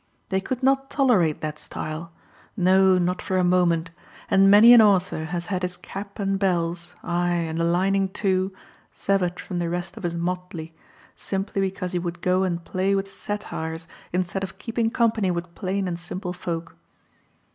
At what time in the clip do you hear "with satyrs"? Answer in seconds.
12.95-13.87